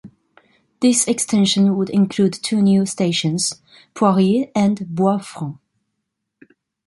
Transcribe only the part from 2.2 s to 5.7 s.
two new stations, Poirier and Bois-Franc.